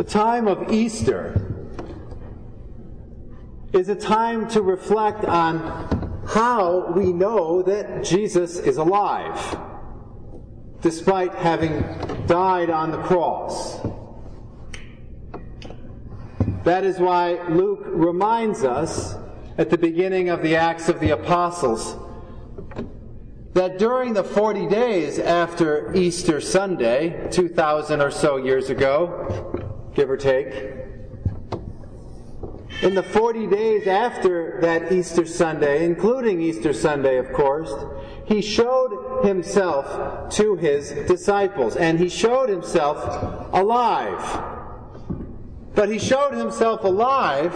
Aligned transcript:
The 0.00 0.04
time 0.04 0.48
of 0.48 0.72
Easter 0.72 1.38
is 3.74 3.90
a 3.90 3.94
time 3.94 4.48
to 4.48 4.62
reflect 4.62 5.26
on 5.26 6.22
how 6.26 6.90
we 6.96 7.12
know 7.12 7.60
that 7.60 8.02
Jesus 8.02 8.58
is 8.60 8.78
alive, 8.78 9.58
despite 10.80 11.34
having 11.34 11.82
died 12.26 12.70
on 12.70 12.92
the 12.92 13.02
cross. 13.02 13.78
That 16.64 16.84
is 16.84 16.98
why 16.98 17.46
Luke 17.50 17.82
reminds 17.84 18.64
us 18.64 19.16
at 19.58 19.68
the 19.68 19.76
beginning 19.76 20.30
of 20.30 20.40
the 20.40 20.56
Acts 20.56 20.88
of 20.88 20.98
the 21.00 21.10
Apostles 21.10 21.98
that 23.52 23.78
during 23.78 24.14
the 24.14 24.24
40 24.24 24.66
days 24.68 25.18
after 25.18 25.92
Easter 25.94 26.40
Sunday, 26.40 27.28
2,000 27.30 28.00
or 28.00 28.10
so 28.10 28.38
years 28.38 28.70
ago, 28.70 29.59
give 29.94 30.10
or 30.10 30.16
take, 30.16 30.52
in 32.82 32.94
the 32.94 33.02
40 33.02 33.46
days 33.48 33.86
after 33.86 34.58
that 34.62 34.90
Easter 34.90 35.26
Sunday, 35.26 35.84
including 35.84 36.40
Easter 36.40 36.72
Sunday, 36.72 37.18
of 37.18 37.30
course, 37.32 37.70
he 38.24 38.40
showed 38.40 39.22
himself 39.22 40.30
to 40.36 40.56
his 40.56 40.90
disciples, 41.06 41.76
and 41.76 41.98
he 41.98 42.08
showed 42.08 42.48
himself 42.48 43.52
alive. 43.52 44.44
But 45.74 45.90
he 45.90 45.98
showed 45.98 46.32
himself 46.32 46.84
alive 46.84 47.52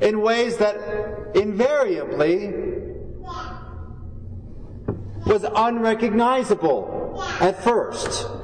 in 0.00 0.20
ways 0.20 0.56
that 0.58 0.76
invariably 1.34 2.54
was 5.26 5.44
unrecognizable 5.56 7.20
at 7.40 7.62
first. 7.64 8.39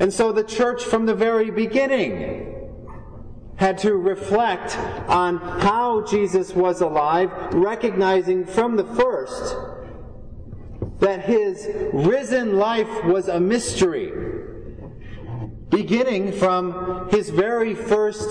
And 0.00 0.12
so 0.12 0.32
the 0.32 0.44
church 0.44 0.82
from 0.82 1.06
the 1.06 1.14
very 1.14 1.50
beginning 1.50 2.54
had 3.56 3.78
to 3.78 3.94
reflect 3.94 4.76
on 5.08 5.38
how 5.38 6.02
Jesus 6.02 6.54
was 6.54 6.80
alive, 6.80 7.30
recognizing 7.52 8.44
from 8.44 8.76
the 8.76 8.84
first 8.84 9.56
that 10.98 11.24
his 11.24 11.68
risen 11.92 12.56
life 12.56 13.04
was 13.04 13.28
a 13.28 13.38
mystery, 13.38 14.12
beginning 15.68 16.32
from 16.32 17.08
his 17.10 17.30
very 17.30 17.74
first 17.74 18.28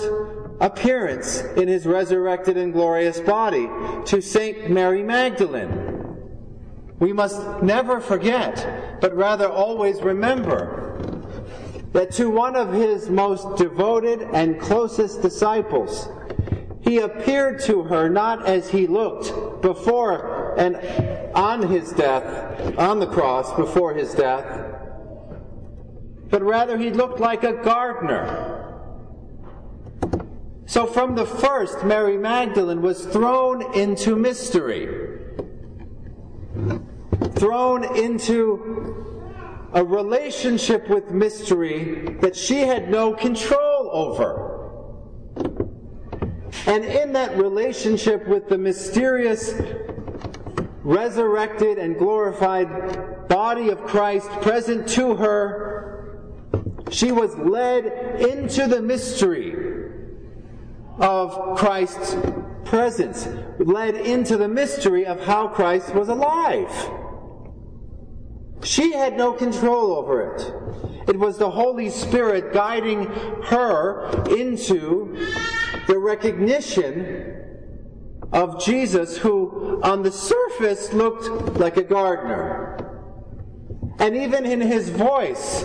appearance 0.60 1.40
in 1.56 1.68
his 1.68 1.86
resurrected 1.86 2.56
and 2.56 2.72
glorious 2.72 3.20
body 3.20 3.68
to 4.04 4.20
Saint 4.20 4.70
Mary 4.70 5.02
Magdalene. 5.02 5.90
We 6.98 7.12
must 7.12 7.62
never 7.62 8.00
forget, 8.00 9.00
but 9.00 9.14
rather 9.16 9.48
always 9.48 10.00
remember 10.00 10.83
that 11.94 12.10
to 12.10 12.28
one 12.28 12.56
of 12.56 12.72
his 12.72 13.08
most 13.08 13.56
devoted 13.56 14.20
and 14.34 14.60
closest 14.60 15.22
disciples, 15.22 16.08
he 16.80 16.98
appeared 16.98 17.60
to 17.60 17.84
her 17.84 18.10
not 18.10 18.44
as 18.46 18.68
he 18.68 18.88
looked 18.88 19.62
before 19.62 20.58
and 20.58 20.76
on 21.36 21.62
his 21.62 21.90
death, 21.92 22.76
on 22.76 22.98
the 22.98 23.06
cross 23.06 23.54
before 23.54 23.94
his 23.94 24.12
death, 24.12 24.44
but 26.30 26.42
rather 26.42 26.76
he 26.76 26.90
looked 26.90 27.20
like 27.20 27.44
a 27.44 27.52
gardener. 27.52 28.60
So 30.66 30.86
from 30.86 31.14
the 31.14 31.26
first, 31.26 31.84
Mary 31.84 32.18
Magdalene 32.18 32.82
was 32.82 33.06
thrown 33.06 33.72
into 33.76 34.16
mystery, 34.16 35.20
thrown 37.36 37.96
into 37.96 39.03
a 39.74 39.84
relationship 39.84 40.88
with 40.88 41.10
mystery 41.10 42.16
that 42.20 42.36
she 42.36 42.60
had 42.60 42.88
no 42.88 43.12
control 43.12 43.90
over. 43.92 44.54
And 46.66 46.84
in 46.84 47.12
that 47.14 47.36
relationship 47.36 48.26
with 48.28 48.48
the 48.48 48.56
mysterious, 48.56 49.52
resurrected, 50.84 51.78
and 51.78 51.98
glorified 51.98 53.28
body 53.28 53.70
of 53.70 53.84
Christ 53.84 54.30
present 54.42 54.88
to 54.90 55.16
her, 55.16 56.22
she 56.90 57.10
was 57.10 57.34
led 57.36 57.86
into 58.20 58.68
the 58.68 58.80
mystery 58.80 59.56
of 61.00 61.58
Christ's 61.58 62.16
presence, 62.64 63.26
led 63.58 63.96
into 63.96 64.36
the 64.36 64.46
mystery 64.48 65.04
of 65.04 65.20
how 65.24 65.48
Christ 65.48 65.92
was 65.94 66.08
alive. 66.08 66.70
She 68.64 68.92
had 68.92 69.16
no 69.16 69.32
control 69.32 69.92
over 69.92 70.34
it. 70.34 71.08
It 71.08 71.18
was 71.18 71.36
the 71.36 71.50
Holy 71.50 71.90
Spirit 71.90 72.52
guiding 72.52 73.04
her 73.44 74.08
into 74.34 75.16
the 75.86 75.98
recognition 75.98 77.42
of 78.32 78.64
Jesus, 78.64 79.18
who 79.18 79.80
on 79.82 80.02
the 80.02 80.10
surface 80.10 80.92
looked 80.92 81.58
like 81.60 81.76
a 81.76 81.82
gardener. 81.82 83.00
And 83.98 84.16
even 84.16 84.46
in 84.46 84.60
his 84.60 84.88
voice, 84.88 85.64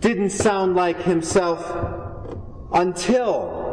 didn't 0.00 0.30
sound 0.30 0.74
like 0.74 1.02
himself 1.02 1.62
until 2.72 3.64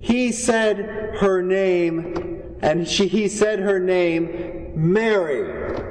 he 0.00 0.32
said 0.32 1.16
her 1.20 1.42
name, 1.42 2.56
and 2.62 2.86
she, 2.88 3.08
he 3.08 3.28
said 3.28 3.58
her 3.58 3.78
name, 3.78 4.72
Mary. 4.74 5.83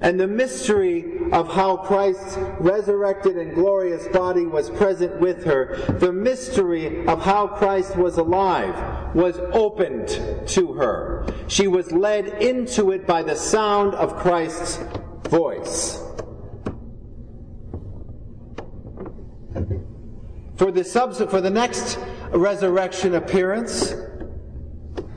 And 0.00 0.20
the 0.20 0.26
mystery 0.26 1.30
of 1.32 1.50
how 1.52 1.78
Christ's 1.78 2.36
resurrected 2.60 3.38
and 3.38 3.54
glorious 3.54 4.06
body 4.08 4.44
was 4.44 4.68
present 4.68 5.18
with 5.20 5.44
her, 5.44 5.76
the 5.98 6.12
mystery 6.12 7.06
of 7.06 7.22
how 7.22 7.46
Christ 7.46 7.96
was 7.96 8.18
alive, 8.18 9.14
was 9.14 9.38
opened 9.52 10.08
to 10.48 10.74
her. 10.74 11.26
She 11.48 11.66
was 11.66 11.92
led 11.92 12.28
into 12.42 12.92
it 12.92 13.06
by 13.06 13.22
the 13.22 13.34
sound 13.34 13.94
of 13.94 14.16
Christ's 14.16 14.78
voice. 15.28 16.02
For 20.56 20.70
the, 20.70 20.84
subs- 20.84 21.18
for 21.18 21.40
the 21.40 21.50
next 21.50 21.98
resurrection 22.32 23.14
appearance, 23.14 23.94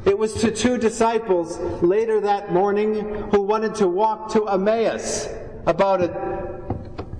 it 0.10 0.18
was 0.18 0.34
to 0.34 0.50
two 0.50 0.80
disciples 0.80 1.60
later 1.84 2.20
that 2.20 2.52
morning 2.52 3.30
who 3.30 3.42
wanted 3.42 3.76
to 3.76 3.88
walk 3.88 4.32
to 4.32 4.48
Emmaus, 4.48 5.30
about 5.68 6.02
a, 6.02 6.64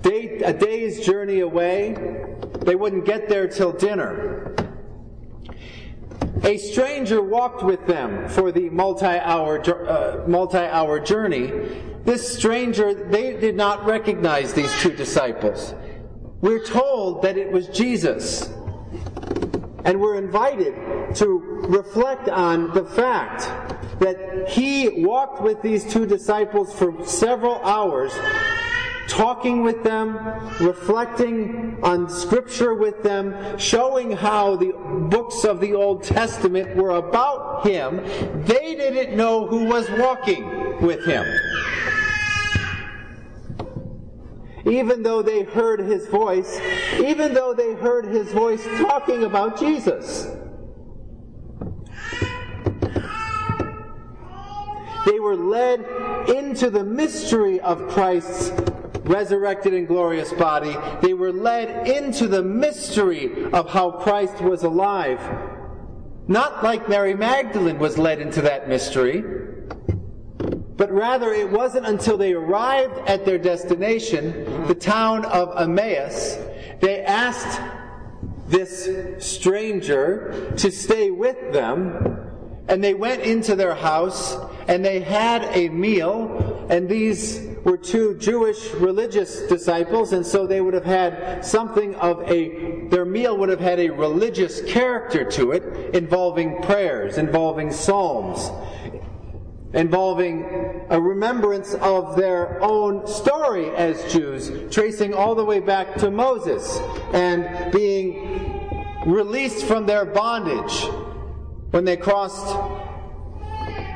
day, 0.02 0.38
a 0.40 0.52
day's 0.52 1.06
journey 1.06 1.38
away. 1.40 1.94
They 2.62 2.74
wouldn't 2.74 3.04
get 3.06 3.28
there 3.28 3.46
till 3.46 3.70
dinner. 3.70 4.56
A 6.42 6.56
stranger 6.58 7.22
walked 7.22 7.62
with 7.62 7.86
them 7.86 8.28
for 8.28 8.50
the 8.50 8.68
multi-hour, 8.70 9.88
uh, 9.88 10.24
multi-hour 10.26 10.98
journey. 10.98 11.52
This 12.04 12.36
stranger, 12.36 12.92
they 12.92 13.38
did 13.38 13.54
not 13.54 13.86
recognize 13.86 14.52
these 14.52 14.72
two 14.80 14.92
disciples. 14.92 15.74
We're 16.40 16.64
told 16.64 17.22
that 17.22 17.38
it 17.38 17.52
was 17.52 17.68
Jesus. 17.68 18.50
And 19.84 20.00
we're 20.00 20.16
invited 20.16 20.74
to 21.16 21.38
reflect 21.68 22.28
on 22.28 22.72
the 22.74 22.84
fact 22.84 23.42
that 24.00 24.48
he 24.48 25.04
walked 25.04 25.42
with 25.42 25.62
these 25.62 25.84
two 25.90 26.06
disciples 26.06 26.72
for 26.72 27.06
several 27.06 27.56
hours, 27.56 28.12
talking 29.08 29.62
with 29.62 29.82
them, 29.82 30.16
reflecting 30.60 31.78
on 31.82 32.08
scripture 32.08 32.74
with 32.74 33.02
them, 33.02 33.58
showing 33.58 34.12
how 34.12 34.56
the 34.56 34.72
books 35.10 35.44
of 35.44 35.60
the 35.60 35.74
Old 35.74 36.02
Testament 36.02 36.76
were 36.76 36.90
about 36.90 37.66
him. 37.66 37.96
They 38.44 38.74
didn't 38.74 39.16
know 39.16 39.46
who 39.46 39.64
was 39.64 39.90
walking 39.90 40.80
with 40.80 41.04
him 41.04 41.26
even 44.66 45.02
though 45.02 45.22
they 45.22 45.42
heard 45.42 45.80
his 45.80 46.06
voice, 46.06 46.60
even 46.98 47.34
though 47.34 47.54
they 47.54 47.74
heard 47.74 48.04
his 48.04 48.30
voice 48.32 48.64
talking 48.78 49.24
about 49.24 49.58
Jesus. 49.58 50.28
They 55.06 55.18
were 55.18 55.36
led 55.36 55.80
into 56.28 56.70
the 56.70 56.84
mystery 56.84 57.58
of 57.60 57.88
Christ's 57.88 58.52
resurrected 59.04 59.74
and 59.74 59.88
glorious 59.88 60.32
body. 60.34 60.76
They 61.00 61.14
were 61.14 61.32
led 61.32 61.88
into 61.88 62.28
the 62.28 62.42
mystery 62.42 63.44
of 63.52 63.68
how 63.70 63.90
Christ 63.90 64.40
was 64.40 64.62
alive. 64.62 65.20
Not 66.28 66.62
like 66.62 66.88
Mary 66.88 67.14
Magdalene 67.14 67.78
was 67.78 67.98
led 67.98 68.20
into 68.20 68.42
that 68.42 68.68
mystery 68.68 69.24
but 70.80 70.90
rather, 70.90 71.34
it 71.34 71.50
wasn't 71.50 71.84
until 71.84 72.16
they 72.16 72.32
arrived 72.32 73.06
at 73.06 73.26
their 73.26 73.36
destination, 73.36 74.66
the 74.66 74.74
town 74.74 75.26
of 75.26 75.54
Emmaus, 75.60 76.38
they 76.80 77.04
asked 77.04 77.60
this 78.46 78.88
stranger 79.18 80.54
to 80.56 80.70
stay 80.70 81.10
with 81.10 81.52
them. 81.52 82.16
And 82.66 82.82
they 82.82 82.94
went 82.94 83.20
into 83.24 83.56
their 83.56 83.74
house 83.74 84.34
and 84.68 84.82
they 84.82 85.00
had 85.00 85.42
a 85.54 85.68
meal. 85.68 86.66
And 86.70 86.88
these 86.88 87.46
were 87.62 87.76
two 87.76 88.16
Jewish 88.16 88.70
religious 88.72 89.42
disciples, 89.48 90.14
and 90.14 90.24
so 90.24 90.46
they 90.46 90.62
would 90.62 90.72
have 90.72 90.86
had 90.86 91.44
something 91.44 91.94
of 91.96 92.22
a, 92.22 92.86
their 92.88 93.04
meal 93.04 93.36
would 93.36 93.50
have 93.50 93.60
had 93.60 93.80
a 93.80 93.90
religious 93.90 94.62
character 94.62 95.24
to 95.32 95.52
it, 95.52 95.94
involving 95.94 96.62
prayers, 96.62 97.18
involving 97.18 97.70
psalms, 97.70 98.50
involving 99.72 100.84
a 100.90 101.00
remembrance 101.00 101.74
of 101.74 102.16
their 102.16 102.60
own 102.62 103.06
story 103.06 103.70
as 103.70 104.12
Jews, 104.12 104.50
tracing 104.74 105.14
all 105.14 105.34
the 105.34 105.44
way 105.44 105.60
back 105.60 105.94
to 105.96 106.10
Moses 106.10 106.78
and 107.12 107.72
being 107.72 109.04
released 109.06 109.64
from 109.64 109.86
their 109.86 110.04
bondage 110.04 110.84
when 111.70 111.84
they 111.84 111.96
crossed 111.96 112.48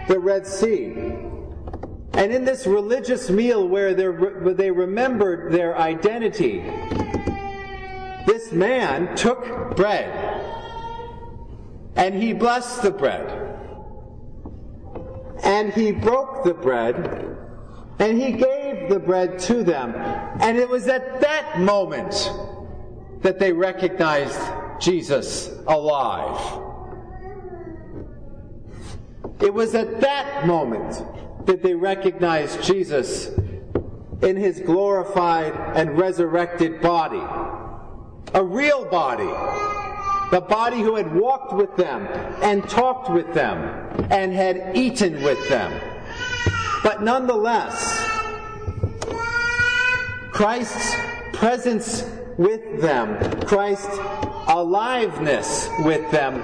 the 0.09 0.19
Red 0.19 0.47
Sea. 0.47 0.94
And 2.12 2.32
in 2.32 2.44
this 2.44 2.67
religious 2.67 3.29
meal 3.29 3.67
where, 3.67 3.93
where 4.12 4.55
they 4.55 4.70
remembered 4.70 5.53
their 5.53 5.77
identity, 5.77 6.61
this 8.27 8.53
man 8.53 9.17
took 9.17 9.77
bread 9.77 10.41
and 11.97 12.15
he 12.15 12.32
blessed 12.32 12.82
the 12.82 12.91
bread. 12.93 13.44
And 15.44 15.73
he 15.73 15.93
broke 15.93 16.44
the 16.44 16.55
bread 16.55 17.37
and 17.99 18.20
he 18.20 18.32
gave 18.32 18.88
the 18.88 18.99
bread 18.99 19.38
to 19.41 19.62
them. 19.62 19.94
And 20.41 20.58
it 20.58 20.69
was 20.69 20.88
at 20.88 21.20
that 21.20 21.61
moment 21.61 22.31
that 23.20 23.38
they 23.38 23.52
recognized 23.52 24.41
Jesus 24.81 25.50
alive. 25.67 26.61
It 29.41 29.52
was 29.52 29.75
at 29.75 30.00
that 30.00 30.46
moment 30.46 31.02
that 31.46 31.62
they 31.62 31.75
recognized 31.75 32.62
Jesus 32.62 33.31
in 34.23 34.37
his 34.37 34.61
glorified 34.61 35.55
and 35.76 35.99
resurrected 35.99 36.81
body. 36.81 37.23
A 38.32 38.43
real 38.43 38.85
body. 38.87 39.74
The 40.31 40.41
body 40.41 40.81
who 40.81 40.97
had 40.97 41.15
walked 41.15 41.53
with 41.53 41.76
them 41.76 42.06
and 42.43 42.69
talked 42.69 43.11
with 43.11 43.32
them 43.35 43.59
and 44.11 44.32
had 44.32 44.76
eaten 44.76 45.23
with 45.23 45.49
them. 45.49 45.73
But 46.82 47.03
nonetheless, 47.03 48.00
Christ's 50.32 50.94
presence 51.32 52.05
with 52.37 52.81
them, 52.81 53.41
Christ's 53.43 53.99
aliveness 54.49 55.69
with 55.81 56.11
them 56.11 56.43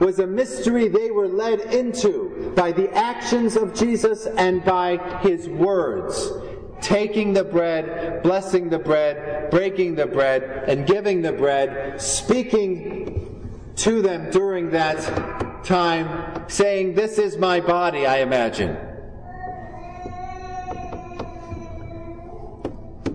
was 0.00 0.18
a 0.18 0.26
mystery 0.26 0.88
they 0.88 1.10
were 1.10 1.28
led 1.28 1.60
into 1.60 2.52
by 2.56 2.72
the 2.72 2.92
actions 2.92 3.56
of 3.56 3.74
Jesus 3.74 4.26
and 4.26 4.64
by 4.64 4.96
his 5.20 5.48
words. 5.48 6.32
Taking 6.80 7.32
the 7.32 7.44
bread, 7.44 8.22
blessing 8.22 8.68
the 8.68 8.78
bread, 8.78 9.50
breaking 9.50 9.94
the 9.94 10.06
bread, 10.06 10.64
and 10.68 10.86
giving 10.86 11.22
the 11.22 11.32
bread, 11.32 12.00
speaking 12.00 13.72
to 13.76 14.02
them 14.02 14.30
during 14.30 14.70
that 14.70 15.64
time, 15.64 16.44
saying, 16.48 16.94
This 16.94 17.18
is 17.18 17.36
my 17.38 17.60
body, 17.60 18.06
I 18.06 18.18
imagine. 18.18 18.76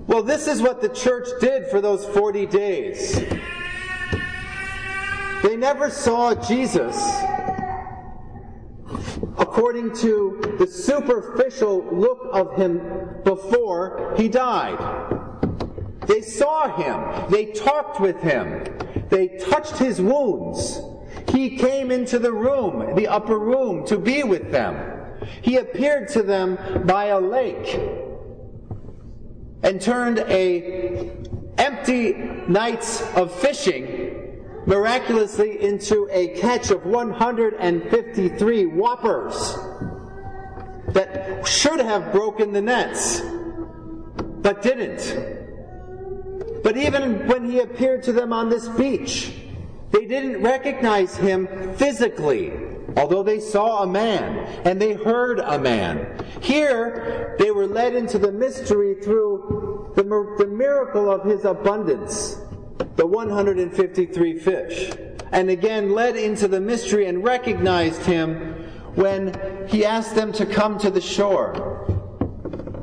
Well, 0.08 0.24
this 0.24 0.48
is 0.48 0.60
what 0.62 0.82
the 0.82 0.90
church 0.90 1.28
did 1.40 1.68
for 1.68 1.82
those 1.82 2.04
40 2.04 2.48
days. 2.48 3.24
They 5.44 5.56
never 5.56 5.90
saw 5.90 6.34
Jesus 6.34 6.98
according 9.38 9.96
to 9.98 10.56
the 10.58 10.68
superficial 10.68 11.86
look 11.92 12.28
of 12.34 12.56
him 12.56 12.99
before 13.24 14.14
he 14.18 14.28
died. 14.28 14.78
They 16.08 16.22
saw 16.22 16.76
him. 16.76 17.30
They 17.32 17.46
talked 17.52 18.00
with 18.00 18.20
him. 18.22 18.66
They 19.10 19.28
touched 19.38 19.78
his 19.78 20.02
wounds. 20.02 20.82
He 21.32 21.58
came 21.58 21.92
into 21.92 22.18
the 22.20 22.34
room, 22.34 22.96
the 22.96 23.08
upper 23.08 23.38
room, 23.38 23.86
to 23.88 23.98
be 23.98 24.24
with 24.24 24.52
them. 24.52 25.00
He 25.42 25.58
appeared 25.58 26.08
to 26.10 26.24
them 26.24 26.86
by 26.86 27.06
a 27.06 27.20
lake 27.20 27.80
and 29.62 29.82
turned 29.82 30.20
a 30.20 31.12
empty 31.58 32.14
nights 32.48 33.02
of 33.16 33.34
fishing 33.34 34.20
miraculously 34.66 35.62
into 35.64 36.08
a 36.12 36.30
catch 36.40 36.72
of 36.72 36.86
153 36.86 38.66
whoppers 38.66 39.58
that 40.94 41.48
should 41.48 41.80
have 41.80 42.12
broken 42.12 42.54
the 42.54 42.62
nets, 42.62 43.22
but 44.42 44.62
didn't. 44.62 45.18
But 46.64 46.78
even 46.78 47.28
when 47.28 47.50
he 47.50 47.60
appeared 47.60 48.04
to 48.04 48.12
them 48.12 48.34
on 48.34 48.50
this 48.50 48.68
beach, 48.68 49.34
they 49.92 50.06
didn't 50.06 50.44
recognize 50.44 51.16
him 51.16 51.48
physically, 51.76 52.54
although 52.96 53.24
they 53.24 53.40
saw 53.40 53.84
a 53.84 53.88
man 53.88 54.38
and 54.66 54.82
they 54.82 54.94
heard 54.94 55.40
a 55.40 55.58
man. 55.58 56.24
Here, 56.42 57.36
they 57.40 57.52
were 57.52 57.68
led 57.68 57.96
into 57.96 58.20
the 58.20 58.32
mystery 58.32 58.96
through 59.02 59.94
the, 59.96 60.04
the 60.38 60.48
miracle 60.48 61.10
of 61.10 61.26
his 61.26 61.46
abundance 61.46 62.40
the 63.00 63.08
153 63.08 64.40
fish, 64.40 64.92
and 65.32 65.50
again 65.50 65.94
led 65.94 66.18
into 66.18 66.50
the 66.50 66.60
mystery 66.60 67.06
and 67.06 67.24
recognized 67.24 68.02
him 68.02 68.59
when 69.00 69.66
he 69.70 69.86
asked 69.86 70.14
them 70.14 70.34
to 70.34 70.46
come 70.46 70.78
to 70.78 70.92
the 70.92 71.00
shore. 71.00 71.86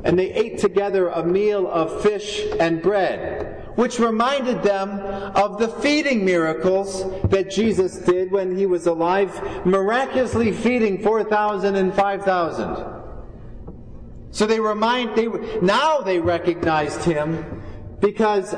And 0.03 0.17
they 0.17 0.33
ate 0.33 0.57
together 0.57 1.09
a 1.09 1.23
meal 1.23 1.69
of 1.69 2.01
fish 2.01 2.43
and 2.59 2.81
bread, 2.81 3.71
which 3.75 3.99
reminded 3.99 4.63
them 4.63 4.99
of 5.35 5.59
the 5.59 5.67
feeding 5.67 6.25
miracles 6.25 7.03
that 7.29 7.51
Jesus 7.51 7.99
did 7.99 8.31
when 8.31 8.57
he 8.57 8.65
was 8.65 8.87
alive, 8.87 9.65
miraculously 9.65 10.51
feeding 10.51 11.03
4,000 11.03 11.75
and 11.75 11.93
5,000. 11.93 12.85
So 14.31 14.47
they 14.47 14.59
remind, 14.59 15.15
they, 15.15 15.27
now 15.61 15.99
they 15.99 16.19
recognized 16.19 17.03
him 17.03 17.61
because 17.99 18.53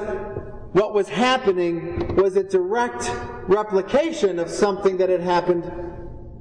what 0.71 0.93
was 0.93 1.09
happening 1.09 2.15
was 2.15 2.37
a 2.37 2.43
direct 2.43 3.11
replication 3.47 4.39
of 4.39 4.49
something 4.49 4.95
that 4.97 5.09
had 5.09 5.21
happened 5.21 5.88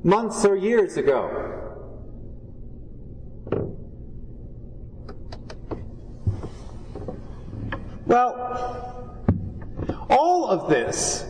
months 0.09 0.43
or 0.47 0.57
years 0.57 0.97
ago. 0.97 1.45
Well, 8.07 9.15
all 10.09 10.49
of 10.49 10.71
this, 10.71 11.27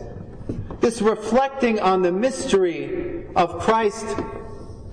this 0.79 1.01
reflecting 1.01 1.81
on 1.81 2.01
the 2.01 2.11
mystery 2.13 3.25
of 3.35 3.59
Christ 3.59 4.05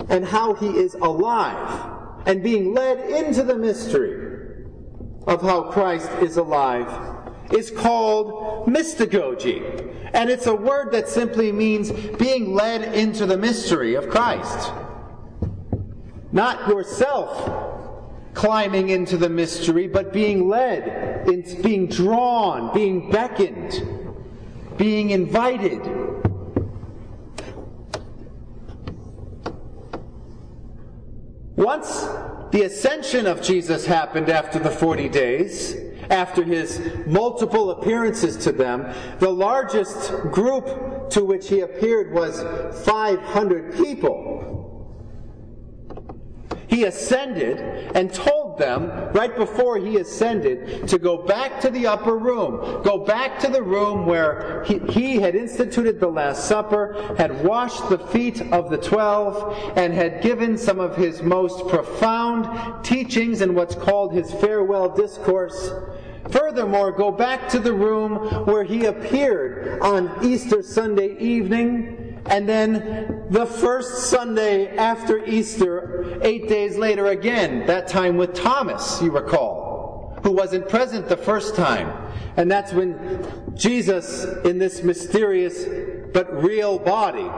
and 0.08 0.24
how 0.24 0.54
he 0.54 0.66
is 0.66 0.94
alive, 0.94 1.92
and 2.26 2.42
being 2.42 2.74
led 2.74 3.08
into 3.08 3.44
the 3.44 3.54
mystery 3.54 4.64
of 5.28 5.42
how 5.42 5.70
Christ 5.70 6.10
is 6.20 6.36
alive 6.36 6.88
is 7.52 7.70
called 7.70 8.45
mystagogy. 8.66 9.94
And 10.12 10.30
it's 10.30 10.46
a 10.46 10.54
word 10.54 10.92
that 10.92 11.08
simply 11.08 11.52
means 11.52 11.90
being 12.16 12.54
led 12.54 12.94
into 12.94 13.26
the 13.26 13.38
mystery 13.38 13.94
of 13.94 14.08
Christ. 14.08 14.72
Not 16.32 16.68
yourself 16.68 17.76
climbing 18.34 18.90
into 18.90 19.16
the 19.16 19.28
mystery, 19.28 19.88
but 19.88 20.12
being 20.12 20.48
led, 20.48 21.26
in, 21.26 21.62
being 21.62 21.86
drawn, 21.86 22.72
being 22.74 23.10
beckoned, 23.10 23.82
being 24.76 25.10
invited. 25.10 25.80
Once 31.56 32.02
the 32.50 32.62
ascension 32.64 33.26
of 33.26 33.40
Jesus 33.40 33.86
happened 33.86 34.28
after 34.28 34.58
the 34.58 34.70
40 34.70 35.08
days, 35.08 35.85
after 36.10 36.42
his 36.42 36.80
multiple 37.06 37.70
appearances 37.70 38.36
to 38.38 38.52
them, 38.52 38.92
the 39.18 39.30
largest 39.30 40.12
group 40.32 41.10
to 41.10 41.24
which 41.24 41.48
he 41.48 41.60
appeared 41.60 42.12
was 42.12 42.42
500 42.84 43.74
people. 43.76 44.36
He 46.68 46.84
ascended 46.84 47.58
and 47.94 48.12
told 48.12 48.58
them, 48.58 48.90
right 49.12 49.34
before 49.34 49.78
he 49.78 49.96
ascended, 49.98 50.88
to 50.88 50.98
go 50.98 51.16
back 51.16 51.60
to 51.60 51.70
the 51.70 51.86
upper 51.86 52.18
room. 52.18 52.82
Go 52.82 52.98
back 52.98 53.38
to 53.40 53.48
the 53.48 53.62
room 53.62 54.04
where 54.04 54.64
he, 54.64 54.78
he, 54.90 55.16
had 55.16 55.34
instituted 55.34 56.00
the 56.00 56.08
Last 56.08 56.46
Supper, 56.46 57.14
had 57.16 57.44
washed 57.44 57.88
the 57.88 57.98
feet 57.98 58.40
of 58.52 58.70
the 58.70 58.78
twelve, 58.78 59.56
and 59.76 59.94
had 59.94 60.22
given 60.22 60.58
some 60.58 60.80
of 60.80 60.96
his 60.96 61.22
most 61.22 61.66
profound 61.68 62.84
teachings 62.84 63.40
in 63.40 63.54
what's 63.54 63.74
called 63.74 64.12
his 64.12 64.32
farewell 64.34 64.88
discourse. 64.88 65.70
Furthermore, 66.30 66.92
go 66.92 67.10
back 67.12 67.48
to 67.50 67.58
the 67.58 67.72
room 67.72 68.46
where 68.46 68.64
he 68.64 68.86
appeared 68.86 69.80
on 69.80 70.24
Easter 70.24 70.62
Sunday 70.62 71.16
evening 71.18 72.06
And 72.28 72.48
then 72.48 73.24
the 73.30 73.46
first 73.46 74.10
Sunday 74.10 74.76
after 74.76 75.24
Easter, 75.24 76.18
eight 76.22 76.48
days 76.48 76.76
later 76.76 77.06
again, 77.06 77.66
that 77.66 77.86
time 77.86 78.16
with 78.16 78.34
Thomas, 78.34 79.00
you 79.00 79.12
recall, 79.12 80.18
who 80.22 80.32
wasn't 80.32 80.68
present 80.68 81.08
the 81.08 81.16
first 81.16 81.54
time. 81.54 82.12
And 82.36 82.50
that's 82.50 82.72
when 82.72 83.54
Jesus, 83.54 84.24
in 84.44 84.58
this 84.58 84.82
mysterious 84.82 85.66
but 86.12 86.42
real 86.42 86.78
body, 86.78 87.30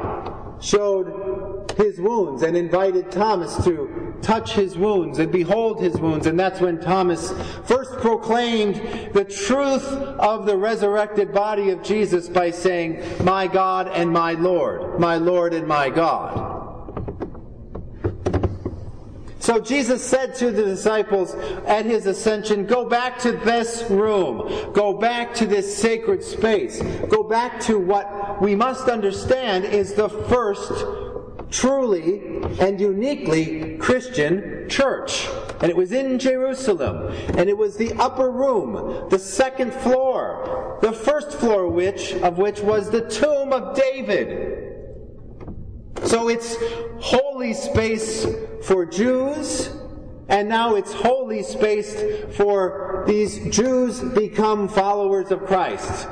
showed 0.60 1.70
his 1.76 2.00
wounds 2.00 2.42
and 2.42 2.56
invited 2.56 3.12
Thomas 3.12 3.62
to 3.64 3.97
touch 4.22 4.52
his 4.52 4.76
wounds 4.76 5.18
and 5.18 5.30
behold 5.32 5.80
his 5.80 5.98
wounds. 5.98 6.26
And 6.26 6.38
that's 6.38 6.60
when 6.60 6.80
Thomas 6.80 7.32
first 7.64 7.92
proclaimed 7.98 8.76
the 9.14 9.24
truth 9.24 9.86
of 10.18 10.46
the 10.46 10.56
resurrected 10.56 11.32
body 11.32 11.70
of 11.70 11.82
Jesus 11.82 12.28
by 12.28 12.50
saying, 12.50 13.02
My 13.24 13.46
God 13.46 13.88
and 13.88 14.10
my 14.10 14.32
Lord, 14.32 15.00
my 15.00 15.16
Lord 15.16 15.54
and 15.54 15.66
my 15.66 15.90
God. 15.90 16.58
So 19.48 19.58
Jesus 19.58 20.04
said 20.04 20.34
to 20.34 20.50
the 20.50 20.62
disciples 20.62 21.34
at 21.66 21.86
his 21.86 22.04
ascension, 22.04 22.66
Go 22.66 22.86
back 22.86 23.18
to 23.20 23.32
this 23.32 23.82
room. 23.88 24.72
Go 24.74 24.92
back 24.92 25.32
to 25.36 25.46
this 25.46 25.74
sacred 25.74 26.22
space. 26.22 26.82
Go 27.08 27.22
back 27.22 27.58
to 27.60 27.78
what 27.78 28.42
we 28.42 28.54
must 28.54 28.88
understand 28.90 29.64
is 29.64 29.94
the 29.94 30.10
first 30.10 31.07
truly 31.50 32.42
and 32.60 32.80
uniquely 32.80 33.76
Christian 33.78 34.68
church. 34.68 35.28
And 35.60 35.70
it 35.70 35.76
was 35.76 35.92
in 35.92 36.18
Jerusalem. 36.18 37.12
And 37.36 37.48
it 37.48 37.56
was 37.56 37.76
the 37.76 37.92
upper 37.94 38.30
room, 38.30 39.08
the 39.08 39.18
second 39.18 39.72
floor, 39.72 40.78
the 40.80 40.92
first 40.92 41.32
floor 41.32 41.68
which, 41.68 42.12
of 42.14 42.38
which 42.38 42.60
was 42.60 42.90
the 42.90 43.08
tomb 43.08 43.52
of 43.52 43.76
David. 43.76 44.68
So 46.04 46.28
it's 46.28 46.56
holy 47.00 47.52
space 47.54 48.26
for 48.62 48.86
Jews, 48.86 49.70
and 50.28 50.48
now 50.48 50.74
it's 50.74 50.92
holy 50.92 51.42
space 51.42 52.02
for 52.36 53.04
these 53.06 53.54
Jews 53.54 54.00
become 54.00 54.68
followers 54.68 55.30
of 55.30 55.44
Christ, 55.44 56.08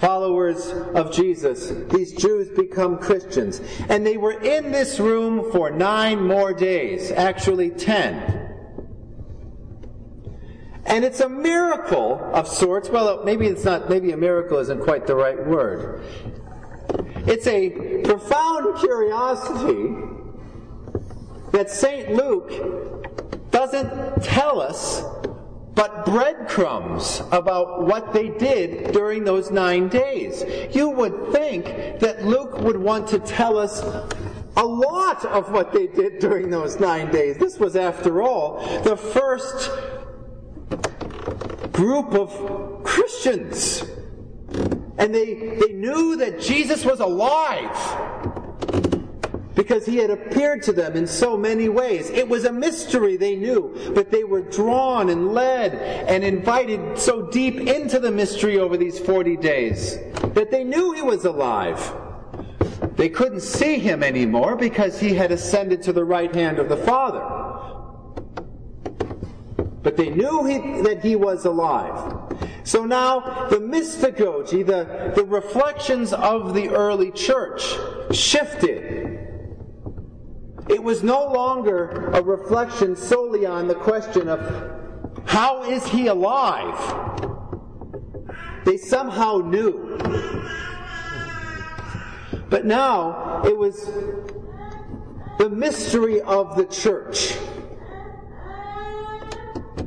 followers 0.00 0.68
of 0.94 1.12
Jesus. 1.12 1.72
These 1.90 2.12
Jews 2.14 2.48
become 2.48 2.98
Christians. 2.98 3.60
And 3.88 4.04
they 4.04 4.16
were 4.16 4.40
in 4.40 4.72
this 4.72 4.98
room 4.98 5.52
for 5.52 5.70
nine 5.70 6.26
more 6.26 6.54
days, 6.54 7.12
actually 7.12 7.70
ten. 7.70 8.48
And 10.86 11.04
it's 11.04 11.20
a 11.20 11.28
miracle 11.28 12.18
of 12.32 12.48
sorts. 12.48 12.88
Well, 12.88 13.22
maybe 13.24 13.46
it's 13.46 13.64
not, 13.64 13.88
maybe 13.88 14.12
a 14.12 14.16
miracle 14.16 14.58
isn't 14.58 14.82
quite 14.82 15.06
the 15.06 15.14
right 15.14 15.46
word. 15.46 16.02
It's 17.26 17.46
a 17.46 18.00
profound 18.02 18.78
curiosity 18.78 19.94
that 21.52 21.70
St. 21.70 22.14
Luke 22.14 22.50
doesn't 23.50 24.22
tell 24.22 24.60
us 24.60 25.02
but 25.80 26.04
breadcrumbs 26.04 27.22
about 27.32 27.86
what 27.86 28.12
they 28.12 28.28
did 28.28 28.92
during 28.92 29.24
those 29.24 29.50
nine 29.50 29.88
days. 29.88 30.44
You 30.76 30.90
would 30.90 31.32
think 31.32 31.64
that 32.00 32.22
Luke 32.22 32.58
would 32.58 32.76
want 32.76 33.08
to 33.08 33.18
tell 33.18 33.56
us 33.56 33.80
a 34.58 34.62
lot 34.62 35.24
of 35.24 35.50
what 35.52 35.72
they 35.72 35.86
did 35.86 36.18
during 36.18 36.50
those 36.50 36.78
nine 36.78 37.10
days. 37.10 37.38
This 37.38 37.58
was, 37.58 37.76
after 37.76 38.20
all, 38.20 38.60
the 38.82 38.94
first 38.94 39.70
group 41.72 42.12
of 42.12 42.84
Christians 42.84 43.82
and 44.98 45.14
they, 45.14 45.56
they 45.60 45.72
knew 45.72 46.16
that 46.16 46.42
Jesus 46.42 46.84
was 46.84 47.00
alive 47.00 48.49
because 49.54 49.84
he 49.84 49.96
had 49.96 50.10
appeared 50.10 50.62
to 50.62 50.72
them 50.72 50.96
in 50.96 51.06
so 51.06 51.36
many 51.36 51.68
ways. 51.68 52.08
It 52.10 52.28
was 52.28 52.44
a 52.44 52.52
mystery 52.52 53.16
they 53.16 53.36
knew, 53.36 53.92
but 53.94 54.10
they 54.10 54.24
were 54.24 54.42
drawn 54.42 55.10
and 55.10 55.34
led 55.34 55.74
and 55.74 56.22
invited 56.24 56.98
so 56.98 57.26
deep 57.30 57.56
into 57.56 57.98
the 57.98 58.10
mystery 58.10 58.58
over 58.58 58.76
these 58.76 58.98
40 58.98 59.36
days 59.36 59.98
that 60.34 60.50
they 60.50 60.64
knew 60.64 60.92
he 60.92 61.02
was 61.02 61.24
alive. 61.24 61.94
They 62.96 63.08
couldn't 63.08 63.40
see 63.40 63.78
him 63.78 64.02
anymore 64.02 64.56
because 64.56 65.00
he 65.00 65.14
had 65.14 65.32
ascended 65.32 65.82
to 65.82 65.92
the 65.92 66.04
right 66.04 66.34
hand 66.34 66.58
of 66.58 66.68
the 66.68 66.76
Father. 66.76 67.24
But 69.82 69.96
they 69.96 70.10
knew 70.10 70.44
he, 70.44 70.82
that 70.82 71.00
he 71.02 71.16
was 71.16 71.46
alive. 71.46 72.36
So 72.64 72.84
now 72.84 73.48
the 73.48 73.56
mystagogy, 73.56 74.64
the, 74.64 75.12
the 75.14 75.24
reflections 75.24 76.12
of 76.12 76.54
the 76.54 76.68
early 76.68 77.10
church, 77.10 77.62
shifted. 78.12 78.99
It 80.68 80.82
was 80.82 81.02
no 81.02 81.26
longer 81.32 82.10
a 82.12 82.22
reflection 82.22 82.96
solely 82.96 83.46
on 83.46 83.68
the 83.68 83.74
question 83.74 84.28
of 84.28 84.40
how 85.26 85.62
is 85.64 85.86
he 85.86 86.08
alive? 86.08 86.76
They 88.64 88.76
somehow 88.76 89.38
knew. 89.38 89.98
But 92.48 92.66
now 92.66 93.42
it 93.44 93.56
was 93.56 93.86
the 95.38 95.48
mystery 95.48 96.20
of 96.20 96.56
the 96.56 96.66
church. 96.66 97.36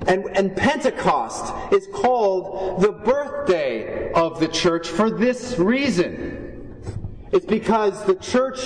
And, 0.08 0.26
and 0.36 0.56
Pentecost 0.56 1.54
is 1.74 1.88
called 1.94 2.82
the 2.82 2.92
birthday 2.92 4.12
of 4.14 4.40
the 4.40 4.48
church 4.48 4.88
for 4.88 5.10
this 5.10 5.58
reason. 5.60 6.84
It's 7.32 7.46
because 7.46 8.04
the 8.06 8.16
church, 8.16 8.60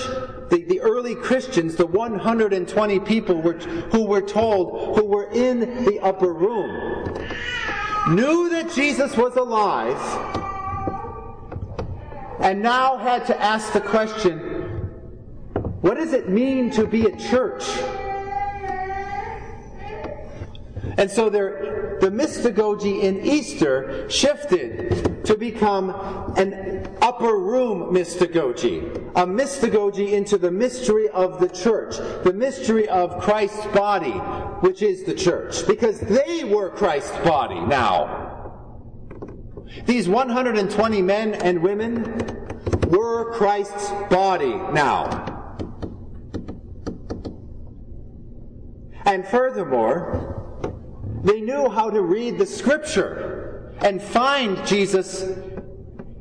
the, 0.50 0.64
the 0.64 0.80
early 0.80 1.14
Christians, 1.14 1.76
the 1.76 1.86
120 1.86 3.00
people 3.00 3.40
were, 3.40 3.54
who 3.54 4.06
were 4.06 4.22
told, 4.22 4.96
who 4.96 5.04
were 5.04 5.30
in 5.30 5.84
the 5.84 6.00
upper 6.00 6.32
room, 6.32 7.14
knew 8.08 8.48
that 8.50 8.72
Jesus 8.74 9.16
was 9.16 9.36
alive, 9.36 9.98
and 12.40 12.62
now 12.62 12.96
had 12.96 13.26
to 13.26 13.40
ask 13.40 13.72
the 13.72 13.80
question, 13.80 14.38
what 15.80 15.96
does 15.96 16.12
it 16.12 16.28
mean 16.28 16.70
to 16.70 16.86
be 16.86 17.06
a 17.06 17.16
church? 17.16 17.64
And 20.96 21.10
so 21.10 21.28
there, 21.28 21.98
the 22.00 22.10
mystagogy 22.10 23.02
in 23.02 23.24
Easter 23.24 24.08
shifted 24.10 25.07
to 25.28 25.36
become 25.36 25.90
an 26.38 26.88
upper 27.02 27.36
room 27.36 27.94
mystagogy, 27.94 28.96
a 29.14 29.26
mystagogy 29.26 30.12
into 30.12 30.38
the 30.38 30.50
mystery 30.50 31.06
of 31.10 31.38
the 31.38 31.48
church, 31.48 31.98
the 32.24 32.32
mystery 32.32 32.88
of 32.88 33.20
Christ's 33.20 33.66
body, 33.66 34.12
which 34.62 34.80
is 34.80 35.04
the 35.04 35.12
church, 35.12 35.66
because 35.66 36.00
they 36.00 36.44
were 36.44 36.70
Christ's 36.70 37.18
body 37.18 37.60
now. 37.60 38.54
These 39.84 40.08
120 40.08 41.02
men 41.02 41.34
and 41.34 41.62
women 41.62 42.04
were 42.86 43.30
Christ's 43.34 43.90
body 44.08 44.54
now. 44.72 45.04
And 49.04 49.26
furthermore, 49.26 51.20
they 51.22 51.42
knew 51.42 51.68
how 51.68 51.90
to 51.90 52.00
read 52.00 52.38
the 52.38 52.46
scripture 52.46 53.47
and 53.80 54.02
find 54.02 54.66
Jesus 54.66 55.24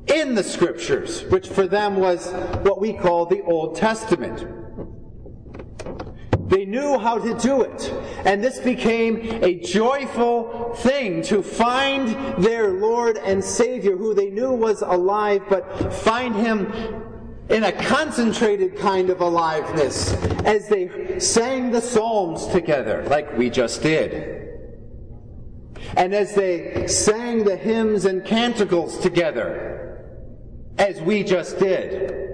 in 0.08 0.36
the 0.36 0.44
scriptures, 0.44 1.24
which 1.26 1.48
for 1.48 1.68
them 1.68 1.98
was 1.98 2.32
what 2.64 2.80
we 2.80 2.94
call 2.94 3.26
the 3.26 3.42
Old 3.44 3.76
Testament. 3.76 4.48
They 6.50 6.64
knew 6.64 6.98
how 6.98 7.18
to 7.18 7.38
do 7.40 7.62
it. 7.62 7.94
And 8.26 8.42
this 8.42 8.60
became 8.60 9.44
a 9.44 9.60
joyful 9.60 10.74
thing 10.78 11.22
to 11.24 11.44
find 11.44 12.42
their 12.42 12.70
Lord 12.72 13.18
and 13.18 13.44
Savior, 13.44 13.98
who 13.98 14.14
they 14.14 14.30
knew 14.30 14.54
was 14.54 14.82
alive, 14.82 15.44
but 15.50 15.94
find 15.94 16.34
him 16.36 16.72
in 17.50 17.64
a 17.64 17.72
concentrated 17.72 18.78
kind 18.78 19.10
of 19.10 19.22
aliveness 19.22 20.14
as 20.46 20.70
they 20.70 21.20
sang 21.20 21.72
the 21.72 21.82
Psalms 21.82 22.48
together, 22.48 23.06
like 23.10 23.38
we 23.38 23.50
just 23.50 23.82
did. 23.82 24.47
And 25.96 26.14
as 26.14 26.36
they 26.36 26.88
sang 26.88 27.44
the 27.44 27.56
hymns 27.56 28.06
and 28.06 28.26
canticles 28.26 29.00
together, 29.00 30.04
as 30.78 31.02
we 31.02 31.24
just 31.24 31.60
did. 31.60 32.26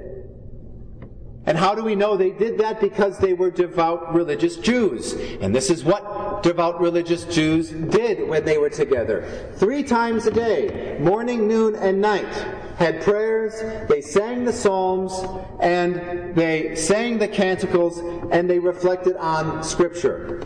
And 1.46 1.58
how 1.58 1.76
do 1.76 1.84
we 1.84 1.96
know 1.96 2.16
they 2.16 2.32
did 2.32 2.58
that? 2.60 2.80
Because 2.80 3.18
they 3.18 3.34
were 3.34 3.52
devout 3.52 4.14
religious 4.14 4.56
Jews. 4.56 5.14
And 5.42 5.54
this 5.54 5.70
is 5.70 5.84
what 5.84 6.42
devout 6.42 6.80
religious 6.80 7.26
Jews 7.26 7.70
did 7.70 8.28
when 8.30 8.46
they 8.46 8.58
were 8.58 8.70
together. 8.70 9.52
Three 9.56 9.84
times 9.84 10.26
a 10.26 10.32
day, 10.32 10.98
morning, 11.02 11.48
noon, 11.48 11.76
and 11.76 12.00
night, 12.00 12.34
had 12.78 13.02
prayers, 13.02 13.88
they 13.90 14.02
sang 14.02 14.46
the 14.46 14.54
psalms, 14.54 15.14
and 15.60 16.34
they 16.34 16.76
sang 16.76 17.18
the 17.18 17.28
canticles, 17.28 18.00
and 18.32 18.50
they 18.50 18.60
reflected 18.60 19.16
on 19.18 19.64
Scripture. 19.64 20.42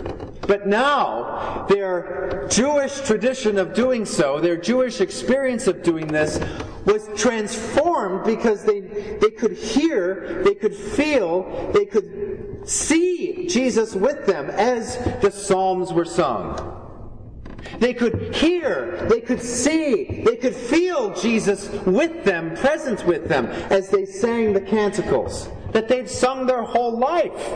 But 0.47 0.65
now, 0.65 1.65
their 1.69 2.47
Jewish 2.49 3.01
tradition 3.01 3.57
of 3.57 3.73
doing 3.73 4.05
so, 4.05 4.39
their 4.39 4.57
Jewish 4.57 5.01
experience 5.01 5.67
of 5.67 5.83
doing 5.83 6.07
this, 6.07 6.39
was 6.85 7.09
transformed 7.17 8.25
because 8.25 8.63
they, 8.63 8.79
they 8.79 9.29
could 9.31 9.51
hear, 9.51 10.41
they 10.45 10.55
could 10.55 10.73
feel, 10.73 11.71
they 11.73 11.85
could 11.85 12.67
see 12.67 13.47
Jesus 13.47 13.93
with 13.93 14.25
them 14.25 14.49
as 14.51 14.97
the 15.21 15.29
Psalms 15.29 15.91
were 15.91 16.05
sung. 16.05 16.73
They 17.79 17.93
could 17.93 18.33
hear, 18.33 19.05
they 19.09 19.19
could 19.19 19.41
see, 19.41 20.23
they 20.23 20.37
could 20.37 20.55
feel 20.55 21.13
Jesus 21.13 21.69
with 21.85 22.23
them, 22.23 22.55
present 22.55 23.05
with 23.05 23.27
them, 23.27 23.47
as 23.69 23.89
they 23.89 24.05
sang 24.05 24.53
the 24.53 24.61
canticles 24.61 25.49
that 25.73 25.89
they'd 25.89 26.09
sung 26.09 26.45
their 26.45 26.63
whole 26.63 26.97
life. 26.97 27.51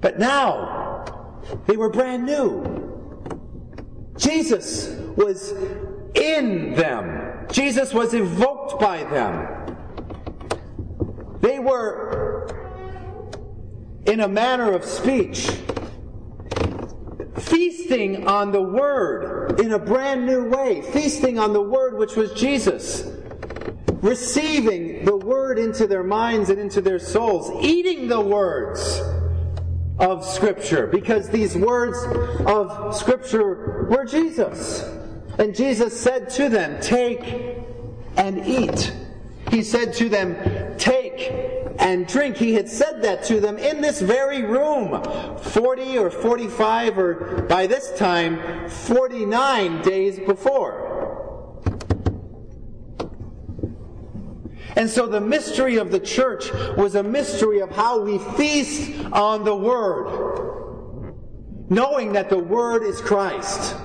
But 0.00 0.18
now, 0.18 0.93
they 1.66 1.76
were 1.76 1.90
brand 1.90 2.24
new. 2.24 2.84
Jesus 4.16 4.88
was 5.16 5.52
in 6.14 6.74
them. 6.74 7.46
Jesus 7.50 7.92
was 7.92 8.14
evoked 8.14 8.80
by 8.80 9.04
them. 9.04 9.76
They 11.40 11.58
were, 11.58 12.48
in 14.06 14.20
a 14.20 14.28
manner 14.28 14.72
of 14.72 14.84
speech, 14.84 15.50
feasting 17.36 18.26
on 18.26 18.52
the 18.52 18.62
Word 18.62 19.60
in 19.60 19.72
a 19.72 19.78
brand 19.78 20.26
new 20.26 20.48
way, 20.48 20.82
feasting 20.92 21.38
on 21.38 21.52
the 21.52 21.60
Word 21.60 21.98
which 21.98 22.16
was 22.16 22.32
Jesus, 22.32 23.10
receiving 24.00 25.04
the 25.04 25.16
Word 25.16 25.58
into 25.58 25.86
their 25.86 26.04
minds 26.04 26.50
and 26.50 26.58
into 26.58 26.80
their 26.80 26.98
souls, 26.98 27.50
eating 27.64 28.08
the 28.08 28.20
words 28.20 29.02
of 29.98 30.24
Scripture, 30.24 30.86
because 30.86 31.28
these 31.28 31.56
words 31.56 31.98
of 32.46 32.94
Scripture 32.96 33.86
were 33.90 34.04
Jesus. 34.04 34.82
And 35.38 35.54
Jesus 35.54 35.98
said 35.98 36.30
to 36.30 36.48
them, 36.48 36.80
Take 36.80 37.58
and 38.16 38.46
eat. 38.46 38.92
He 39.50 39.62
said 39.62 39.92
to 39.94 40.08
them, 40.08 40.36
Take 40.78 41.32
and 41.78 42.06
drink. 42.06 42.36
He 42.36 42.54
had 42.54 42.68
said 42.68 43.02
that 43.02 43.24
to 43.24 43.40
them 43.40 43.58
in 43.58 43.80
this 43.80 44.00
very 44.00 44.42
room 44.42 45.02
40 45.38 45.98
or 45.98 46.10
45 46.10 46.98
or 46.98 47.42
by 47.42 47.66
this 47.66 47.96
time 47.98 48.68
49 48.68 49.82
days 49.82 50.18
before. 50.20 50.93
And 54.76 54.90
so 54.90 55.06
the 55.06 55.20
mystery 55.20 55.76
of 55.76 55.90
the 55.90 56.00
church 56.00 56.52
was 56.76 56.94
a 56.94 57.02
mystery 57.02 57.60
of 57.60 57.70
how 57.70 58.00
we 58.00 58.18
feast 58.36 59.04
on 59.12 59.44
the 59.44 59.54
Word, 59.54 61.14
knowing 61.70 62.12
that 62.12 62.28
the 62.28 62.38
Word 62.38 62.82
is 62.82 63.00
Christ. 63.00 63.76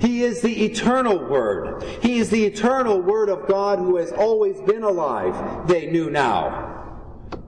He 0.00 0.24
is 0.24 0.40
the 0.40 0.64
eternal 0.64 1.18
Word. 1.18 1.84
He 2.02 2.18
is 2.18 2.30
the 2.30 2.44
eternal 2.44 3.00
Word 3.00 3.28
of 3.28 3.46
God 3.46 3.78
who 3.78 3.96
has 3.96 4.10
always 4.12 4.60
been 4.62 4.82
alive, 4.82 5.68
they 5.68 5.90
knew 5.90 6.10
now. 6.10 6.70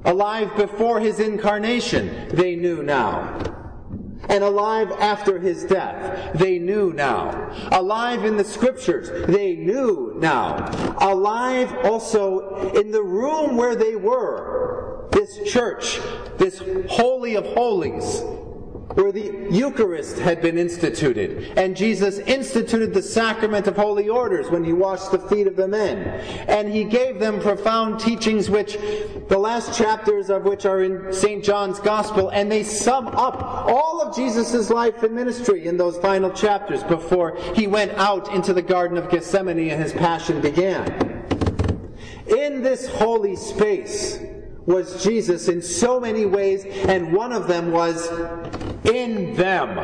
Alive 0.05 0.55
before 0.57 1.01
His 1.01 1.21
incarnation, 1.21 2.29
they 2.29 2.55
knew 2.55 2.83
now. 2.83 3.54
And 4.29 4.45
alive 4.45 4.91
after 4.93 5.39
His 5.39 5.65
death, 5.65 6.37
they 6.39 6.59
knew 6.59 6.93
now. 6.93 7.53
Alive 7.73 8.25
in 8.25 8.37
the 8.37 8.45
Scriptures, 8.45 9.27
they 9.27 9.55
knew 9.55 10.15
now. 10.17 10.71
Alive 10.99 11.73
also 11.85 12.71
in 12.73 12.91
the 12.91 13.03
room 13.03 13.57
where 13.57 13.77
they 13.77 13.97
were. 13.97 15.09
This 15.11 15.51
church, 15.51 16.01
this 16.39 16.63
Holy 16.89 17.37
of 17.37 17.47
Holies, 17.47 18.23
where 18.95 19.11
the 19.11 19.49
Eucharist 19.51 20.19
had 20.19 20.41
been 20.41 20.57
instituted. 20.57 21.59
And 21.59 21.77
Jesus 21.77 22.19
instituted 22.19 22.95
the 22.95 23.03
sacrament 23.03 23.67
of 23.67 23.77
holy 23.77 24.09
orders 24.09 24.51
when 24.51 24.65
he 24.65 24.73
washed 24.73 25.11
the 25.11 25.19
feet 25.19 25.47
of 25.47 25.57
the 25.57 25.69
men. 25.69 25.99
And 26.49 26.73
he 26.73 26.85
gave 26.85 27.19
them 27.19 27.41
profound 27.41 27.99
teachings 28.01 28.49
which, 28.49 28.79
the 29.29 29.39
last 29.39 29.77
chapters 29.77 30.31
of 30.31 30.45
which 30.45 30.65
are 30.65 30.83
in 30.83 31.13
St. 31.13 31.45
John's 31.45 31.81
Gospel, 31.81 32.31
and 32.31 32.51
they 32.51 32.63
sum 32.63 33.09
up 33.09 33.43
all 33.43 34.01
of 34.01 34.15
Jesus' 34.15 34.71
life 34.71 35.03
and 35.03 35.15
ministry 35.15 35.67
in 35.67 35.77
those 35.77 35.99
final 35.99 36.31
chapters 36.31 36.83
before 36.85 37.37
he 37.55 37.67
went 37.67 37.93
out 37.93 38.33
into 38.33 38.53
the 38.53 38.63
Garden 38.63 38.97
of 38.97 39.11
Gethsemane 39.11 39.71
and 39.71 39.83
his 39.83 39.93
passion 39.93 40.41
began. 40.41 41.23
In 42.27 42.63
this 42.63 42.89
holy 42.89 43.37
space, 43.37 44.19
was 44.67 45.03
Jesus 45.03 45.49
in 45.49 45.61
so 45.61 46.01
many 46.01 46.25
ways, 46.25 46.65
and 46.65 47.13
one 47.13 47.33
of 47.33 47.47
them 47.47 47.71
was 47.71 48.09
in 48.85 49.35
them. 49.35 49.79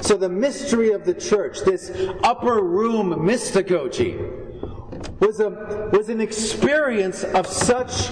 So 0.00 0.16
the 0.16 0.28
mystery 0.28 0.92
of 0.92 1.04
the 1.04 1.14
church, 1.14 1.60
this 1.64 1.90
upper 2.22 2.62
room 2.62 3.10
mystagogy, 3.26 4.18
was, 5.20 5.40
a, 5.40 5.90
was 5.92 6.08
an 6.08 6.20
experience 6.20 7.22
of 7.22 7.46
such 7.46 8.08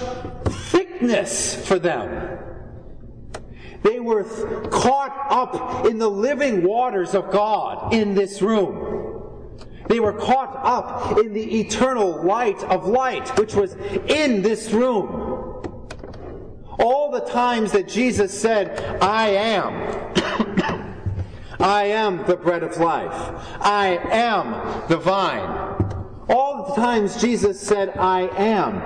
thickness 0.71 1.55
for 1.67 1.79
them. 1.79 2.39
They 3.83 4.01
were 4.01 4.25
caught 4.71 5.27
up 5.31 5.87
in 5.87 5.99
the 5.99 6.09
living 6.09 6.65
waters 6.65 7.15
of 7.15 7.31
God 7.31 7.95
in 7.95 8.15
this 8.15 8.43
room. 8.43 8.88
They 9.89 10.01
were 10.01 10.13
caught 10.13 10.55
up 10.63 11.19
in 11.19 11.33
the 11.33 11.61
eternal 11.61 12.23
light 12.23 12.63
of 12.65 12.87
light, 12.87 13.27
which 13.39 13.55
was 13.55 13.75
in 14.07 14.43
this 14.43 14.71
room. 14.71 15.65
All 16.79 17.11
the 17.11 17.21
times 17.21 17.73
that 17.73 17.89
Jesus 17.89 18.39
said, 18.39 18.79
I 19.03 19.29
am. 19.31 20.15
I 21.61 21.85
am 21.85 22.25
the 22.27 22.37
bread 22.37 22.63
of 22.63 22.77
life. 22.77 23.11
I 23.61 23.99
am 24.11 24.89
the 24.89 24.99
vine. 24.99 25.69
All 26.29 26.69
the 26.69 26.75
times 26.81 27.21
Jesus 27.21 27.59
said, 27.59 27.97
I 27.97 28.29
am. 28.37 28.83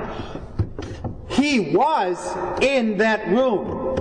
He 1.29 1.75
was 1.75 2.35
in 2.63 2.99
that 2.99 3.27
room. 3.29 3.93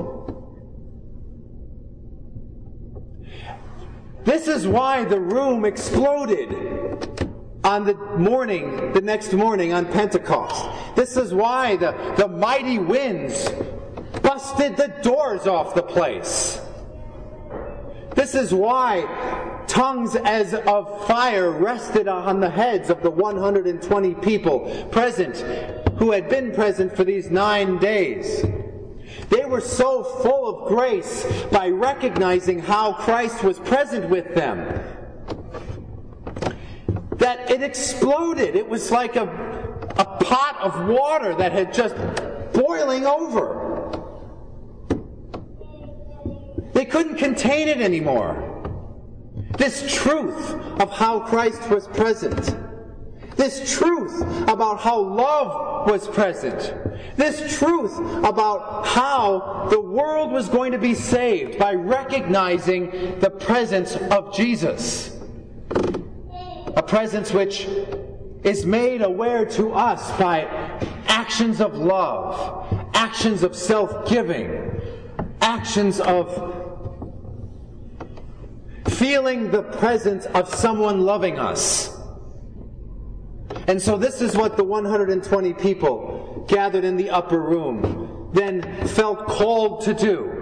This 4.24 4.48
is 4.48 4.68
why 4.68 5.04
the 5.04 5.20
room 5.20 5.66
exploded 5.66 6.52
on 7.64 7.86
the 7.86 7.94
morning, 8.18 8.92
the 8.94 9.02
next 9.02 9.34
morning 9.34 9.74
on 9.74 9.86
Pentecost. 9.86 10.96
This 10.96 11.16
is 11.16 11.34
why 11.34 11.76
the, 11.76 11.92
the 12.18 12.28
mighty 12.28 12.80
winds 12.80 13.50
busted 14.22 14.78
the 14.78 14.88
doors 15.04 15.46
off 15.48 15.76
the 15.76 15.84
place. 15.84 16.60
This 18.16 18.36
is 18.36 18.54
why 18.54 19.66
tongues 19.68 20.16
as 20.16 20.54
of 20.54 21.08
fire 21.08 21.52
rested 21.52 22.08
on 22.08 22.40
the 22.40 22.50
heads 22.50 22.90
of 22.90 23.02
the 23.04 23.12
120 23.12 24.16
people 24.16 24.88
present 24.92 25.38
who 25.98 26.12
had 26.12 26.30
been 26.30 26.52
present 26.52 26.96
for 26.96 27.04
these 27.04 27.30
nine 27.30 27.78
days. 27.78 28.44
They 29.30 29.46
were 29.46 29.62
so 29.62 30.04
full 30.04 30.64
of 30.64 30.68
grace 30.68 31.26
by 31.52 31.70
recognizing 31.70 32.60
how 32.60 32.94
Christ 32.94 33.44
was 33.44 33.60
present 33.60 34.10
with 34.10 34.34
them 34.36 34.84
that 37.22 37.50
it 37.50 37.64
exploded. 37.64 38.56
It 38.56 38.68
was 38.68 38.92
like 38.92 39.16
a, 39.16 39.24
a 39.98 40.06
pot 40.06 40.58
of 40.62 40.88
water 40.88 41.34
that 41.36 41.52
had 41.52 41.74
just 41.74 41.96
boiling 42.54 43.06
over. 43.06 43.70
They 46.74 46.86
couldn't 46.86 47.18
contain 47.18 47.68
it 47.68 47.80
anymore. 47.80 48.48
This 49.58 49.94
truth 49.94 50.52
of 50.82 50.92
how 50.92 51.22
Christ 51.22 51.70
was 51.70 51.88
present 51.88 52.56
this 53.42 53.76
truth 53.76 54.22
about 54.48 54.80
how 54.82 55.00
love 55.00 55.90
was 55.90 56.08
present. 56.08 56.76
This 57.16 57.58
truth 57.58 57.98
about 58.24 58.86
how 58.86 59.68
the 59.72 59.82
world 59.82 60.32
was 60.32 60.48
going 60.48 60.74
to 60.74 60.78
be 60.78 60.94
saved 60.94 61.58
by 61.58 61.74
recognizing 61.74 63.20
the 63.20 63.32
presence 63.32 63.96
of 63.96 64.32
Jesus. 64.36 65.11
A 66.76 66.84
presence 66.84 67.34
which 67.34 67.68
is 68.44 68.66
made 68.66 69.02
aware 69.02 69.46
to 69.46 69.72
us 69.74 70.18
by 70.18 70.42
actions 71.08 71.62
of 71.62 71.78
love, 71.78 72.90
actions 72.94 73.44
of 73.44 73.56
self 73.56 74.10
giving, 74.10 74.82
actions 75.42 76.00
of 76.00 76.58
feeling 78.88 79.52
the 79.52 79.64
presence 79.64 80.26
of 80.28 80.54
someone 80.54 81.02
loving 81.02 81.40
us. 81.40 81.98
And 83.68 83.82
so 83.82 83.98
this 83.98 84.22
is 84.22 84.36
what 84.36 84.58
the 84.58 84.64
120 84.64 85.54
people 85.54 86.46
gathered 86.48 86.84
in 86.84 86.98
the 86.98 87.10
upper 87.10 87.40
room 87.40 88.30
then 88.34 88.88
felt 88.88 89.26
called 89.28 89.82
to 89.82 89.94
do 89.94 90.41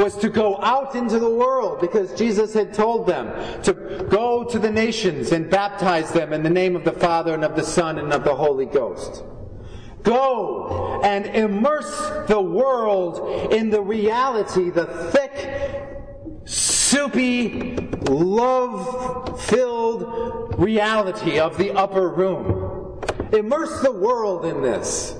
was 0.00 0.16
to 0.16 0.30
go 0.30 0.58
out 0.62 0.94
into 0.94 1.18
the 1.18 1.28
world 1.28 1.78
because 1.80 2.14
Jesus 2.14 2.54
had 2.54 2.72
told 2.72 3.06
them 3.06 3.62
to 3.62 3.74
go 4.08 4.44
to 4.44 4.58
the 4.58 4.70
nations 4.70 5.32
and 5.32 5.50
baptize 5.50 6.10
them 6.10 6.32
in 6.32 6.42
the 6.42 6.50
name 6.50 6.74
of 6.74 6.84
the 6.84 6.92
Father 6.92 7.34
and 7.34 7.44
of 7.44 7.54
the 7.54 7.62
Son 7.62 7.98
and 7.98 8.10
of 8.12 8.24
the 8.24 8.34
Holy 8.34 8.64
Ghost. 8.64 9.22
Go 10.02 11.02
and 11.04 11.26
immerse 11.26 12.26
the 12.28 12.40
world 12.40 13.52
in 13.52 13.68
the 13.68 13.82
reality, 13.82 14.70
the 14.70 14.86
thick, 14.86 16.46
soupy, 16.46 17.76
love 18.08 19.42
filled 19.42 20.58
reality 20.58 21.38
of 21.38 21.58
the 21.58 21.72
upper 21.72 22.08
room. 22.08 23.02
Immerse 23.32 23.82
the 23.82 23.92
world 23.92 24.46
in 24.46 24.62
this. 24.62 25.19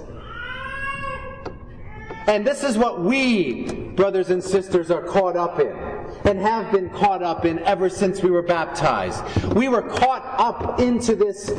And 2.27 2.47
this 2.47 2.63
is 2.63 2.79
what 2.79 3.01
we, 3.01 3.73
brothers 3.97 4.31
and 4.31 4.43
sisters, 4.43 4.91
are 4.91 5.03
caught 5.03 5.37
up 5.37 5.59
in 5.59 5.73
and 6.25 6.39
have 6.39 6.71
been 6.73 6.91
caught 6.91 7.23
up 7.23 7.45
in 7.45 7.59
ever 7.61 7.89
since 7.89 8.23
we 8.23 8.31
were 8.31 8.43
baptized. 8.43 9.23
We 9.55 9.69
were 9.69 9.83
caught 9.83 10.25
up 10.39 10.81
into 10.81 11.15
this 11.15 11.51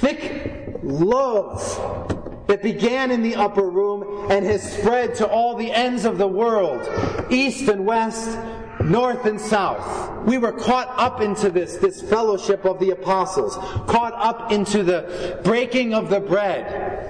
thick 0.00 0.78
love 0.82 2.46
that 2.46 2.62
began 2.62 3.10
in 3.10 3.22
the 3.22 3.36
upper 3.36 3.68
room 3.68 4.30
and 4.30 4.44
has 4.44 4.78
spread 4.78 5.14
to 5.16 5.28
all 5.28 5.56
the 5.56 5.70
ends 5.70 6.04
of 6.04 6.18
the 6.18 6.26
world, 6.26 6.88
east 7.30 7.68
and 7.68 7.86
west, 7.86 8.38
north 8.82 9.26
and 9.26 9.40
south. 9.40 10.24
We 10.24 10.38
were 10.38 10.52
caught 10.52 10.92
up 10.96 11.20
into 11.20 11.50
this, 11.50 11.76
this 11.76 12.00
fellowship 12.02 12.64
of 12.64 12.80
the 12.80 12.90
apostles, 12.90 13.56
caught 13.86 14.14
up 14.14 14.50
into 14.52 14.82
the 14.82 15.40
breaking 15.44 15.94
of 15.94 16.10
the 16.10 16.20
bread, 16.20 17.09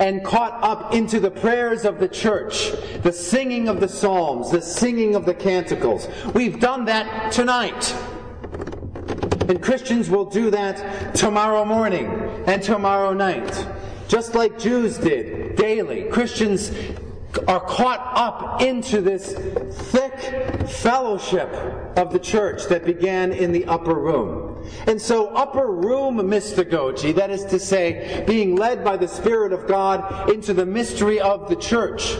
and 0.00 0.24
caught 0.24 0.58
up 0.64 0.94
into 0.94 1.20
the 1.20 1.30
prayers 1.30 1.84
of 1.84 2.00
the 2.00 2.08
church, 2.08 2.72
the 3.02 3.12
singing 3.12 3.68
of 3.68 3.80
the 3.80 3.88
psalms, 3.88 4.50
the 4.50 4.60
singing 4.60 5.14
of 5.14 5.26
the 5.26 5.34
canticles. 5.34 6.08
We've 6.34 6.58
done 6.58 6.86
that 6.86 7.30
tonight. 7.30 7.94
And 9.48 9.62
Christians 9.62 10.08
will 10.08 10.24
do 10.24 10.50
that 10.50 11.14
tomorrow 11.14 11.64
morning 11.66 12.06
and 12.46 12.62
tomorrow 12.62 13.12
night. 13.12 13.66
Just 14.08 14.34
like 14.34 14.58
Jews 14.58 14.96
did 14.96 15.56
daily. 15.56 16.04
Christians 16.04 16.72
are 17.46 17.60
caught 17.60 18.00
up 18.14 18.62
into 18.62 19.02
this 19.02 19.34
thick 19.90 20.68
fellowship 20.68 21.52
of 21.96 22.12
the 22.12 22.18
church 22.18 22.66
that 22.68 22.84
began 22.86 23.32
in 23.32 23.52
the 23.52 23.66
upper 23.66 23.94
room. 23.94 24.49
And 24.86 25.00
so, 25.00 25.28
upper 25.28 25.66
room 25.66 26.16
mystagogy, 26.16 27.14
that 27.14 27.30
is 27.30 27.44
to 27.46 27.58
say, 27.58 28.24
being 28.26 28.56
led 28.56 28.84
by 28.84 28.96
the 28.96 29.08
Spirit 29.08 29.52
of 29.52 29.66
God 29.66 30.30
into 30.30 30.54
the 30.54 30.66
mystery 30.66 31.20
of 31.20 31.48
the 31.48 31.56
church, 31.56 32.16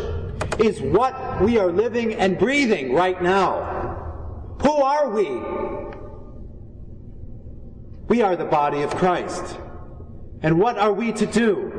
is 0.59 0.81
what 0.81 1.43
we 1.43 1.59
are 1.59 1.71
living 1.73 2.15
and 2.15 2.39
breathing 2.39 2.95
right 2.95 3.21
now. 3.23 4.57
Who 4.63 4.77
are 4.77 5.11
we? 5.11 5.29
We 8.09 8.23
are 8.23 8.37
the 8.37 8.45
body 8.45 8.83
of 8.83 8.95
Christ. 8.97 9.57
And 10.43 10.59
what 10.59 10.79
are 10.79 10.93
we 10.93 11.13
to 11.13 11.27
do? 11.27 11.71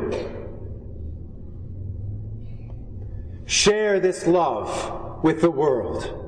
Share 3.45 3.99
this 3.99 4.25
love 4.27 5.23
with 5.23 5.41
the 5.41 5.51
world. 5.51 6.20